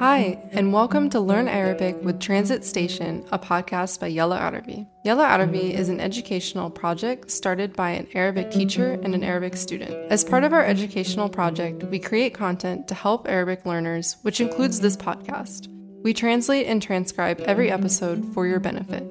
Hi, 0.00 0.42
and 0.52 0.72
welcome 0.72 1.10
to 1.10 1.20
Learn 1.20 1.46
Arabic 1.46 1.94
with 2.02 2.20
Transit 2.20 2.64
Station, 2.64 3.22
a 3.32 3.38
podcast 3.38 4.00
by 4.00 4.06
Yella 4.06 4.38
Arabi. 4.38 4.86
Yella 5.04 5.24
Arabi 5.24 5.74
is 5.74 5.90
an 5.90 6.00
educational 6.00 6.70
project 6.70 7.30
started 7.30 7.76
by 7.76 7.90
an 7.90 8.08
Arabic 8.14 8.50
teacher 8.50 8.92
and 9.02 9.14
an 9.14 9.22
Arabic 9.22 9.58
student. 9.58 9.90
As 10.10 10.24
part 10.24 10.42
of 10.42 10.54
our 10.54 10.64
educational 10.64 11.28
project, 11.28 11.84
we 11.84 11.98
create 11.98 12.32
content 12.32 12.88
to 12.88 12.94
help 12.94 13.28
Arabic 13.28 13.66
learners, 13.66 14.16
which 14.22 14.40
includes 14.40 14.80
this 14.80 14.96
podcast. 14.96 15.68
We 16.02 16.14
translate 16.14 16.66
and 16.66 16.80
transcribe 16.80 17.42
every 17.42 17.70
episode 17.70 18.24
for 18.32 18.46
your 18.46 18.58
benefit, 18.58 19.02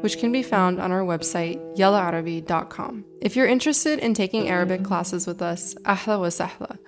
which 0.00 0.16
can 0.16 0.32
be 0.32 0.42
found 0.42 0.80
on 0.80 0.92
our 0.92 1.02
website, 1.02 1.58
yellaarabi.com. 1.76 3.04
If 3.20 3.36
you're 3.36 3.46
interested 3.46 3.98
in 3.98 4.14
taking 4.14 4.48
Arabic 4.48 4.82
classes 4.82 5.26
with 5.26 5.42
us, 5.42 5.74
ahla 5.84 6.18
wa 6.18 6.28
sahla. 6.28 6.78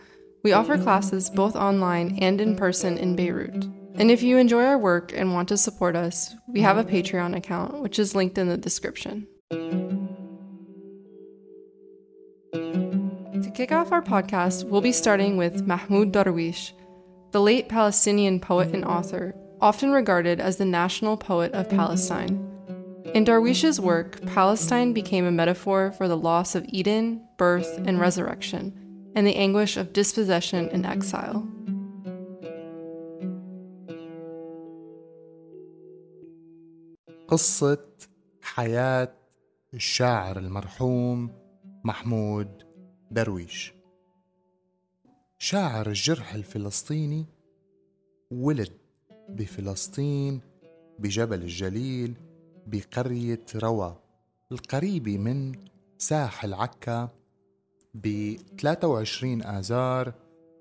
We 0.43 0.53
offer 0.53 0.79
classes 0.79 1.29
both 1.29 1.55
online 1.55 2.17
and 2.23 2.41
in 2.41 2.57
person 2.57 2.97
in 2.97 3.15
Beirut. 3.15 3.67
And 3.97 4.11
if 4.11 4.23
you 4.23 4.39
enjoy 4.39 4.65
our 4.65 4.79
work 4.79 5.13
and 5.15 5.35
want 5.35 5.51
to 5.51 5.59
support 5.59 5.95
us, 5.95 6.35
we 6.49 6.63
have 6.63 6.79
a 6.79 6.85
Patreon 6.85 7.37
account, 7.37 7.83
which 7.83 7.99
is 7.99 8.15
linked 8.15 8.39
in 8.39 8.49
the 8.49 8.57
description. 8.57 9.27
To 12.53 13.51
kick 13.55 13.71
off 13.71 13.93
our 13.93 14.01
podcast, 14.01 14.65
we'll 14.65 14.81
be 14.81 14.93
starting 14.93 15.37
with 15.37 15.67
Mahmoud 15.67 16.11
Darwish, 16.13 16.73
the 17.33 17.43
late 17.43 17.69
Palestinian 17.69 18.41
poet 18.41 18.73
and 18.73 18.87
author, 18.87 19.35
often 19.61 19.91
regarded 19.91 20.41
as 20.41 20.57
the 20.57 20.65
national 20.65 21.19
poet 21.19 21.53
of 21.53 21.69
Palestine. 21.69 22.47
In 23.13 23.27
Darwish's 23.27 23.79
work, 23.79 24.25
Palestine 24.25 24.95
became 24.95 25.27
a 25.27 25.33
metaphor 25.33 25.93
for 25.93 26.09
the 26.09 26.17
loss 26.17 26.55
of 26.55 26.65
Eden, 26.71 27.23
birth, 27.37 27.77
and 27.85 28.01
resurrection 28.01 28.90
and 29.15 29.27
the 29.27 29.37
anguish 29.37 29.77
of 29.77 29.93
dispossession 29.93 30.69
and 30.69 30.87
exile. 30.87 31.47
قصة 37.29 37.87
حياة 38.43 39.15
الشاعر 39.75 40.39
المرحوم 40.39 41.31
محمود 41.85 42.63
درويش 43.11 43.75
شاعر 45.39 45.87
الجرح 45.87 46.35
الفلسطيني 46.35 47.27
ولد 48.31 48.73
بفلسطين 49.29 50.41
بجبل 50.99 51.43
الجليل 51.43 52.15
بقرية 52.67 53.45
روى 53.57 53.97
القريبة 54.53 55.19
من 55.19 55.53
ساحل 55.99 56.55
عكا 56.55 57.09
ب 57.95 58.37
23 58.59 59.43
آذار 59.43 60.13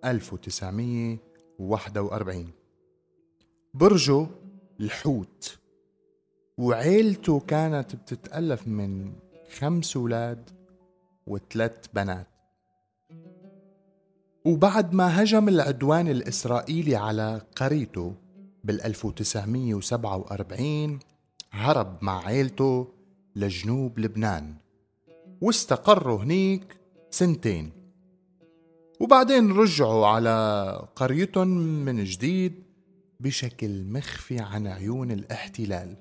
1941 0.05 2.49
برجه 3.73 4.27
الحوت. 4.79 5.57
وعيلته 6.57 7.39
كانت 7.39 7.95
بتتألف 7.95 8.67
من 8.67 9.13
خمس 9.57 9.97
أولاد 9.97 10.49
وثلاث 11.27 11.85
بنات. 11.93 12.27
وبعد 14.45 14.93
ما 14.93 15.23
هجم 15.23 15.49
العدوان 15.49 16.07
الإسرائيلي 16.07 16.95
على 16.95 17.41
قريته 17.55 18.13
بال 18.63 18.81
1947 18.81 20.99
هرب 21.51 21.97
مع 22.01 22.25
عيلته 22.25 22.87
لجنوب 23.35 23.99
لبنان. 23.99 24.55
واستقروا 25.41 26.23
هنيك 26.23 26.78
سنتين. 27.11 27.71
وبعدين 28.99 29.51
رجعوا 29.51 30.07
على 30.07 30.87
قريتهم 30.95 31.47
من 31.85 32.03
جديد 32.03 32.63
بشكل 33.19 33.83
مخفي 33.83 34.39
عن 34.39 34.67
عيون 34.67 35.11
الاحتلال 35.11 35.95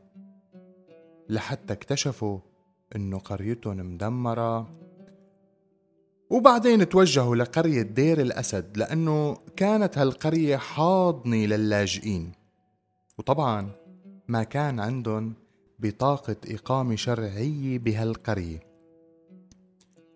لحتى 1.28 1.72
اكتشفوا 1.72 2.38
إنه 2.96 3.18
قريتهم 3.18 3.94
مدمرة. 3.94 4.70
وبعدين 6.30 6.88
توجهوا 6.88 7.36
لقرية 7.36 7.82
دير 7.82 8.20
الأسد 8.20 8.76
لأنه 8.76 9.36
كانت 9.56 9.98
هالقرية 9.98 10.56
حاضنة 10.56 11.46
للاجئين. 11.46 12.32
وطبعا 13.18 13.70
ما 14.28 14.42
كان 14.42 14.80
عندهم 14.80 15.34
بطاقة 15.78 16.36
إقامة 16.48 16.96
شرعية 16.96 17.78
بهالقرية. 17.78 18.67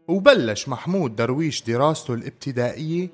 وبلش 0.08 0.68
محمود 0.68 1.16
درويش 1.16 1.62
دراسته 1.62 2.14
الابتدائية 2.14 3.10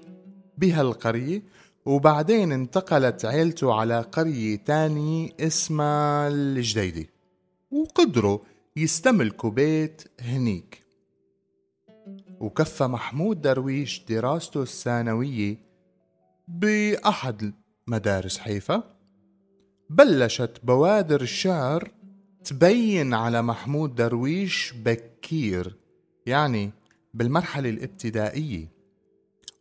بهالقرية 0.59 1.43
وبعدين 1.87 2.53
انتقلت 2.53 3.25
عيلته 3.25 3.75
على 3.75 4.01
قرية 4.01 4.57
تانية 4.57 5.31
اسمها 5.41 6.29
الجديدة 6.29 7.09
وقدروا 7.71 8.39
يستملكوا 8.77 9.51
بيت 9.51 10.03
هنيك. 10.21 10.85
وكفى 12.41 12.85
محمود 12.85 13.41
درويش 13.41 14.05
دراسته 14.09 14.63
الثانوية 14.63 15.57
بأحد 16.49 17.53
مدارس 17.87 18.39
حيفا. 18.39 18.83
بلشت 19.91 20.61
بوادر 20.63 21.21
الشعر 21.21 21.91
تبين 22.45 23.15
على 23.15 23.43
محمود 23.43 23.95
درويش 23.95 24.75
بكير. 24.85 25.77
يعني 26.29 26.71
بالمرحلة 27.15 27.71
الابتدائية 27.71 28.69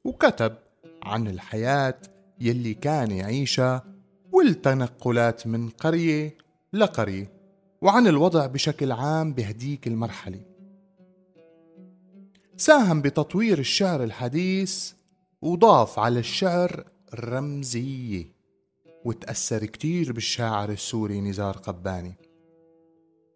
وكتب 0.03 0.55
عن 1.03 1.28
الحياة 1.28 1.97
يلي 2.39 2.73
كان 2.73 3.11
يعيشها 3.11 3.83
والتنقلات 4.31 5.47
من 5.47 5.69
قرية 5.69 6.38
لقرية 6.73 7.31
وعن 7.81 8.07
الوضع 8.07 8.45
بشكل 8.45 8.91
عام 8.91 9.33
بهديك 9.33 9.88
المرحلة. 9.88 10.39
ساهم 12.57 13.01
بتطوير 13.01 13.59
الشعر 13.59 14.03
الحديث 14.03 14.91
وضاف 15.41 16.00
على 16.00 16.19
الشعر 16.19 16.85
الرمزية 17.13 18.25
وتأثر 19.06 19.66
كتير 19.66 20.11
بالشاعر 20.11 20.69
السوري 20.69 21.22
نزار 21.22 21.57
قباني. 21.57 22.16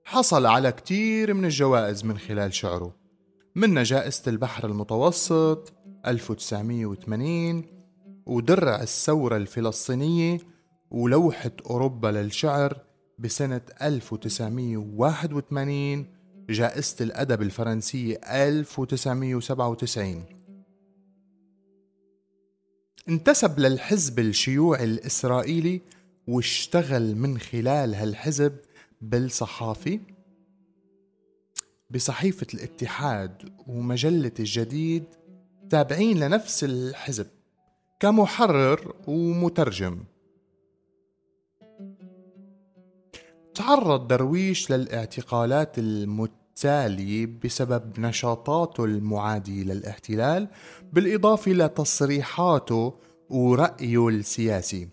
حصل 0.06 0.46
على 0.46 0.72
كتير 0.72 1.34
من 1.34 1.46
الجوائز 1.46 2.06
من 2.06 2.18
خلال 2.18 2.54
شعره. 2.54 3.01
منها 3.56 3.84
جائزة 3.84 4.24
البحر 4.28 4.68
المتوسط 4.68 5.74
1980 6.08 7.64
ودرع 8.26 8.82
الثورة 8.82 9.38
الفلسطينية 9.38 10.40
ولوحة 10.92 11.52
أوروبا 11.70 12.08
للشعر 12.08 12.78
بسنة 13.20 13.62
1981 13.82 16.06
جائزة 16.50 16.96
الأدب 17.02 17.42
الفرنسية 17.42 18.16
1997 18.16 20.26
انتسب 23.10 23.60
للحزب 23.60 24.20
الشيوعي 24.20 24.84
الإسرائيلي 24.84 25.82
واشتغل 26.28 27.16
من 27.16 27.38
خلال 27.38 27.96
هالحزب 27.96 28.54
بالصحافي 29.02 30.00
بصحيفة 31.94 32.48
الاتحاد 32.54 33.50
ومجلة 33.68 34.32
الجديد 34.40 35.04
تابعين 35.70 36.20
لنفس 36.20 36.64
الحزب 36.64 37.28
كمحرر 38.00 38.96
ومترجم. 39.08 40.04
تعرض 43.56 44.08
درويش 44.08 44.72
للاعتقالات 44.72 45.80
المتالية 45.80 47.26
بسبب 47.44 48.00
نشاطاته 48.00 48.86
المعادية 48.86 49.64
للاحتلال 49.64 50.48
بالإضافة 50.94 51.52
لتصريحاته 51.52 52.94
ورأيه 53.30 54.08
السياسي. 54.08 54.90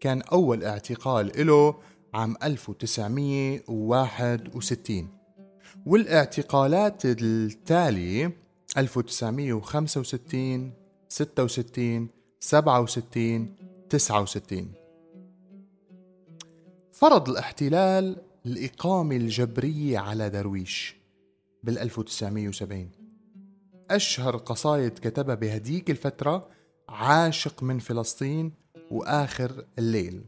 كان 0.00 0.22
أول 0.22 0.64
اعتقال 0.64 1.46
له 1.46 1.74
عام 2.14 2.36
1961 2.42 5.23
والاعتقالات 5.86 7.04
التالية 7.04 8.36
1965 8.76 10.72
66 11.08 12.08
67 12.40 13.56
69 13.90 14.72
فرض 16.92 17.28
الاحتلال 17.28 18.16
الإقامة 18.46 19.16
الجبرية 19.16 19.98
على 19.98 20.30
درويش 20.30 20.96
بال 21.62 21.78
1970 21.78 22.90
أشهر 23.90 24.36
قصايد 24.36 24.98
كتبها 24.98 25.34
بهديك 25.34 25.90
الفترة 25.90 26.48
عاشق 26.88 27.62
من 27.62 27.78
فلسطين 27.78 28.52
وآخر 28.90 29.64
الليل. 29.78 30.24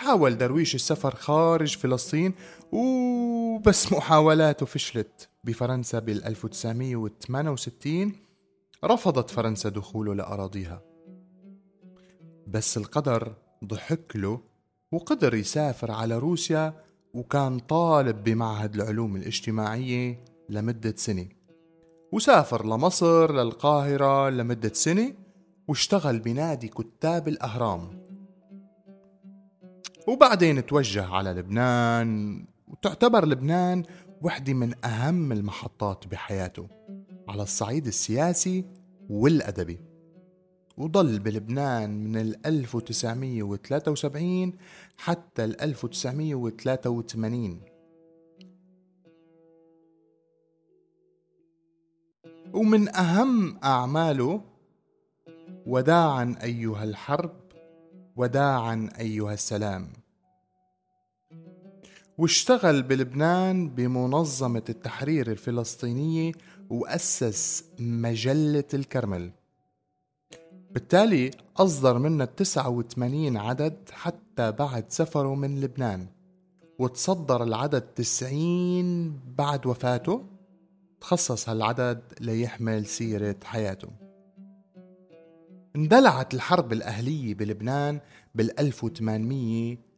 حاول 0.00 0.38
درويش 0.38 0.74
السفر 0.74 1.14
خارج 1.14 1.76
فلسطين 1.76 2.32
وبس 2.72 3.92
محاولاته 3.92 4.66
فشلت 4.66 5.28
بفرنسا 5.44 5.98
بال 5.98 6.24
1968 6.24 8.12
رفضت 8.84 9.30
فرنسا 9.30 9.68
دخوله 9.68 10.14
لأراضيها. 10.14 10.82
بس 12.46 12.76
القدر 12.76 13.34
ضحك 13.64 14.12
له 14.16 14.40
وقدر 14.92 15.34
يسافر 15.34 15.90
على 15.90 16.18
روسيا 16.18 16.74
وكان 17.14 17.58
طالب 17.58 18.24
بمعهد 18.24 18.74
العلوم 18.74 19.16
الاجتماعية 19.16 20.24
لمدة 20.48 20.94
سنة. 20.96 21.26
وسافر 22.12 22.66
لمصر 22.66 23.32
للقاهرة 23.32 24.30
لمدة 24.30 24.72
سنة 24.72 25.12
واشتغل 25.68 26.18
بنادي 26.18 26.68
كتاب 26.68 27.28
الأهرام. 27.28 28.09
وبعدين 30.10 30.66
توجه 30.66 31.04
على 31.04 31.30
لبنان 31.30 32.44
وتعتبر 32.68 33.26
لبنان 33.26 33.84
وحدة 34.22 34.52
من 34.52 34.84
أهم 34.84 35.32
المحطات 35.32 36.06
بحياته 36.06 36.68
على 37.28 37.42
الصعيد 37.42 37.86
السياسي 37.86 38.64
والأدبي. 39.10 39.80
وضل 40.76 41.18
بلبنان 41.18 42.04
من 42.04 42.16
ال 42.16 42.46
1973 42.46 44.52
حتى 44.98 45.44
ال 45.44 45.60
1983 45.60 47.60
ومن 52.52 52.96
أهم 52.96 53.58
أعماله 53.64 54.40
وداعا 55.66 56.36
أيها 56.42 56.84
الحرب 56.84 57.40
وداعا 58.16 58.88
أيها 58.98 59.34
السلام. 59.34 59.99
واشتغل 62.20 62.82
بلبنان 62.82 63.68
بمنظمة 63.68 64.62
التحرير 64.68 65.30
الفلسطينية 65.30 66.32
وأسس 66.70 67.64
مجلة 67.78 68.64
الكرمل. 68.74 69.30
بالتالي 70.70 71.30
أصدر 71.56 71.98
منها 71.98 72.26
89 72.26 73.36
عدد 73.36 73.76
حتى 73.92 74.52
بعد 74.52 74.84
سفره 74.88 75.34
من 75.34 75.60
لبنان 75.60 76.06
وتصدر 76.78 77.42
العدد 77.42 77.80
90 77.80 79.20
بعد 79.38 79.66
وفاته 79.66 80.24
تخصص 81.00 81.48
هالعدد 81.48 82.02
ليحمل 82.20 82.86
سيرة 82.86 83.36
حياته. 83.44 83.88
اندلعت 85.76 86.34
الحرب 86.34 86.72
الأهلية 86.72 87.34
بلبنان 87.34 88.00
بال 88.34 88.60
1800 88.60 89.89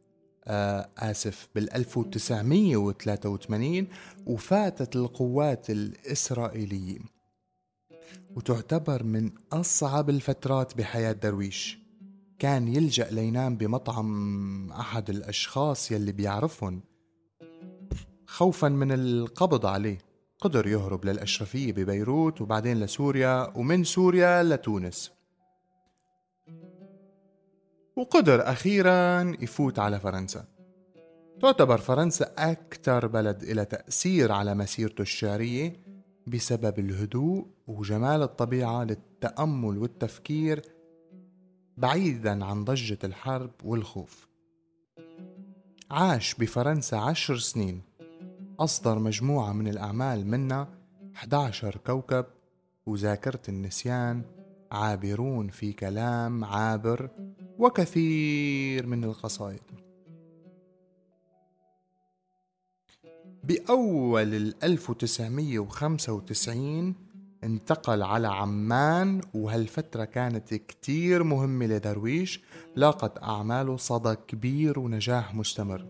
آه 0.47 0.89
آسف 0.97 1.47
بال 1.55 1.73
1983 1.73 3.87
وفاتت 4.25 4.95
القوات 4.95 5.69
الإسرائيلية 5.69 6.99
وتعتبر 8.35 9.03
من 9.03 9.31
أصعب 9.53 10.09
الفترات 10.09 10.77
بحياة 10.77 11.11
درويش. 11.11 11.79
كان 12.39 12.67
يلجأ 12.67 13.09
لينام 13.11 13.57
بمطعم 13.57 14.71
أحد 14.71 15.09
الأشخاص 15.09 15.91
يلي 15.91 16.11
بيعرفهم. 16.11 16.81
خوفا 18.27 18.69
من 18.69 18.91
القبض 18.91 19.65
عليه. 19.65 19.97
قدر 20.39 20.67
يهرب 20.67 21.05
للأشرفية 21.05 21.71
ببيروت 21.71 22.41
وبعدين 22.41 22.79
لسوريا 22.79 23.57
ومن 23.57 23.83
سوريا 23.83 24.43
لتونس. 24.43 25.11
وقدر 27.95 28.51
أخيرا 28.51 29.21
يفوت 29.39 29.79
على 29.79 29.99
فرنسا. 29.99 30.45
تعتبر 31.41 31.77
فرنسا 31.77 32.33
أكثر 32.37 33.07
بلد 33.07 33.43
إلى 33.43 33.65
تأثير 33.65 34.31
على 34.31 34.55
مسيرته 34.55 35.01
الشعرية 35.01 35.73
بسبب 36.27 36.79
الهدوء 36.79 37.47
وجمال 37.67 38.21
الطبيعة 38.21 38.83
للتأمل 38.83 39.77
والتفكير 39.77 40.61
بعيدا 41.77 42.45
عن 42.45 42.63
ضجة 42.63 42.97
الحرب 43.03 43.51
والخوف. 43.63 44.27
عاش 45.91 46.33
بفرنسا 46.33 46.95
عشر 46.95 47.37
سنين. 47.37 47.81
أصدر 48.59 48.99
مجموعة 48.99 49.53
من 49.53 49.67
الأعمال 49.67 50.27
منها 50.27 50.67
11 51.15 51.77
كوكب 51.77 52.25
وذاكرة 52.85 53.41
النسيان 53.49 54.21
عابرون 54.71 55.47
في 55.47 55.73
كلام 55.73 56.45
عابر 56.45 57.09
وكثير 57.59 58.87
من 58.87 59.03
القصائد. 59.03 59.61
بأول 63.43 64.33
ال 64.33 64.63
1995 64.63 66.95
انتقل 67.43 68.03
على 68.03 68.27
عمان 68.27 69.21
وهالفترة 69.33 70.05
كانت 70.05 70.53
كتير 70.53 71.23
مهمة 71.23 71.65
لدرويش 71.65 72.41
لاقت 72.75 73.23
أعماله 73.23 73.77
صدى 73.77 74.15
كبير 74.27 74.79
ونجاح 74.79 75.35
مستمر. 75.35 75.87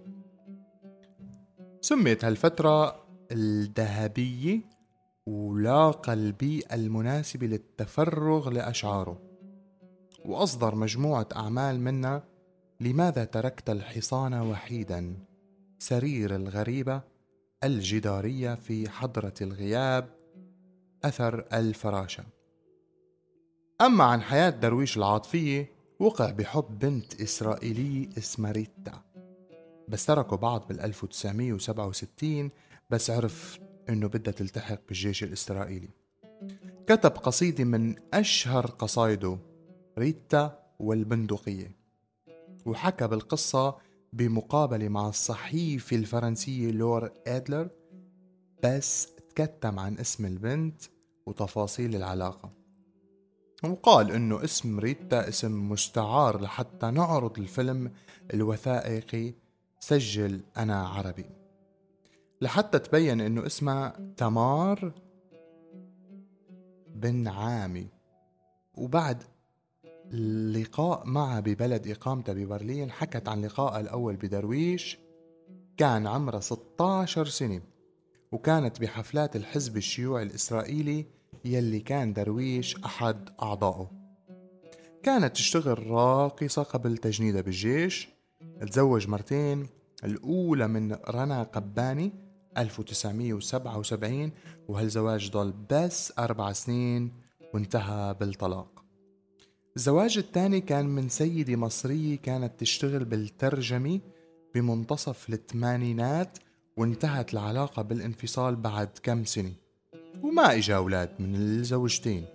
سميت 1.81 2.25
هالفترة 2.25 3.04
الذهبية 3.31 4.62
ولاقى 5.25 6.13
البيئة 6.13 6.75
المناسبة 6.75 7.48
للتفرغ 7.48 8.50
لأشعاره. 8.50 9.32
وأصدر 10.25 10.75
مجموعة 10.75 11.28
أعمال 11.36 11.80
منها 11.80 12.24
لماذا 12.80 13.25
تركت 13.25 13.70
الحصان 13.70 14.34
وحيدا؟ 14.34 15.16
سرير 15.80 16.36
الغريبة 16.36 17.02
الجدارية 17.64 18.56
في 18.56 18.90
حضرة 18.90 19.34
الغياب 19.42 20.10
أثر 21.04 21.46
الفراشة. 21.54 22.24
أما 23.81 24.04
عن 24.04 24.22
حياة 24.22 24.50
درويش 24.50 24.98
العاطفية 24.98 25.72
وقع 26.00 26.31
بحب 26.31 26.80
بنت 26.80 27.22
إسرائيلية 27.22 28.10
اسمها 28.18 28.52
ريتا. 28.52 29.02
بس 29.88 30.06
تركوا 30.06 30.38
بعض 30.38 30.68
بال 30.68 30.80
1967 30.81 32.52
بس 32.90 33.10
عرف 33.10 33.60
إنه 33.90 34.08
بدها 34.08 34.34
تلتحق 34.34 34.80
بالجيش 34.88 35.24
الإسرائيلي. 35.24 35.90
كتب 36.88 37.12
قصيدة 37.12 37.64
من 37.64 37.96
أشهر 38.14 38.66
قصايده. 38.66 39.38
ريتا 39.98 40.60
والبندقية. 40.80 41.75
وحكى 42.66 43.07
بالقصة 43.07 43.75
بمقابلة 44.13 44.90
مع 44.90 45.10
الصحيفة 45.10 45.95
الفرنسية 45.95 46.72
لور 46.72 47.12
إدلر 47.28 47.69
بس 48.63 49.07
تكتم 49.16 49.80
عن 49.80 49.98
اسم 49.98 50.25
البنت 50.25 50.81
وتفاصيل 51.25 51.95
العلاقة. 51.95 52.51
وقال 53.63 54.12
إنه 54.12 54.44
اسم 54.44 54.80
ريتا 54.80 55.28
اسم 55.28 55.69
مستعار 55.69 56.42
لحتى 56.42 56.92
نعرض 56.92 57.40
الفيلم 57.40 57.92
الوثائقي 58.33 59.33
سجل 59.80 60.42
أنا 60.57 60.88
عربي. 60.88 61.26
لحتى 62.42 62.80
تبين 62.80 63.21
إنه 63.21 63.45
اسمها 63.45 64.14
تمار 64.18 64.94
بن 66.95 67.28
عامي. 67.28 67.88
وبعد 68.76 69.23
اللقاء 70.14 71.06
معها 71.06 71.40
ببلد 71.40 71.88
إقامتها 71.88 72.34
ببرلين 72.34 72.92
حكت 72.92 73.28
عن 73.28 73.42
لقائها 73.42 73.80
الأول 73.80 74.16
بدرويش 74.16 74.98
كان 75.78 76.08
عمرها 76.08 76.40
16 76.40 77.26
سنة 77.26 77.62
وكانت 78.32 78.82
بحفلات 78.82 79.36
الحزب 79.36 79.78
الشيوعي 79.78 80.24
الإسرائيلي 80.24 81.06
يلي 81.46 81.80
كان 81.80 82.14
درويش 82.14 82.76
أحد 82.76 83.30
أعضائه. 83.42 83.92
كانت 85.04 85.36
تشتغل 85.36 85.88
راقصة 85.88 86.64
قبل 86.64 86.98
تجنيدها 86.98 87.42
بالجيش 87.42 88.10
تزوج 88.68 89.08
مرتين 89.08 89.68
الأولى 90.04 90.68
من 90.68 90.94
رنا 90.94 91.44
قباني 91.44 92.12
1977 92.58 94.32
وهالزواج 94.68 95.32
ضل 95.32 95.54
بس 95.70 96.14
أربع 96.20 96.52
سنين 96.52 97.12
وانتهى 97.54 98.16
بالطلاق. 98.20 98.82
الزواج 99.77 100.18
الثاني 100.18 100.61
كان 100.61 100.85
من 100.85 101.09
سيدة 101.09 101.56
مصرية 101.56 102.18
كانت 102.18 102.59
تشتغل 102.59 103.06
بالترجمة 103.06 103.99
بمنتصف 104.56 105.30
الثمانينات 105.30 106.37
وانتهت 106.77 107.33
العلاقة 107.33 107.81
بالانفصال 107.81 108.56
بعد 108.56 108.89
كم 109.03 109.25
سنة. 109.25 109.53
وما 110.23 110.56
إجا 110.56 110.75
أولاد 110.75 111.09
من 111.19 111.35
الزوجتين. 111.35 112.25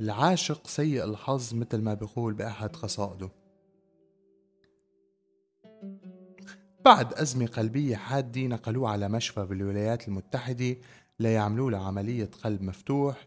العاشق 0.00 0.66
سيء 0.66 1.04
الحظ 1.04 1.54
مثل 1.54 1.78
ما 1.78 1.94
بيقول 1.94 2.34
بأحد 2.34 2.76
قصائده 2.76 3.28
بعد 6.84 7.14
أزمة 7.14 7.46
قلبية 7.46 7.96
حادة 7.96 8.40
نقلوه 8.40 8.90
على 8.90 9.08
مشفى 9.08 9.44
بالولايات 9.44 10.08
المتحدة 10.08 10.76
ليعملوا 11.20 11.70
له 11.70 11.86
عملية 11.86 12.30
قلب 12.44 12.62
مفتوح 12.62 13.26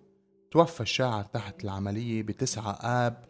توفى 0.52 0.82
الشاعر 0.82 1.24
تحت 1.24 1.64
العملية 1.64 2.24
بتسعة 2.24 2.72
آب 2.72 3.26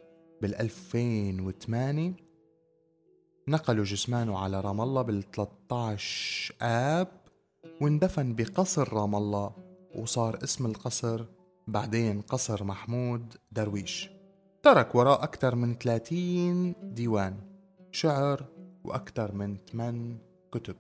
بال2008 0.46 2.12
نقلوا 3.48 3.86
جسمانه 3.86 4.38
على 4.38 4.62
رام 4.62 4.82
الله 4.82 5.04
بال13 5.04 6.02
آب 6.62 7.08
واندفن 7.82 8.36
بقصر 8.36 8.94
رام 8.94 9.16
الله 9.16 9.52
وصار 9.96 10.44
اسم 10.44 10.66
القصر 10.66 11.26
بعدين 11.68 12.22
قصر 12.22 12.64
محمود 12.64 13.34
درويش. 13.52 14.10
ترك 14.64 14.96
وراء 14.96 15.24
أكثر 15.24 15.56
من 15.56 15.78
30 15.78 16.94
ديوان 16.94 17.38
شعر 17.92 18.46
وأكثر 18.84 19.32
من 19.32 19.58
8 19.72 20.18
كتب. 20.52 20.76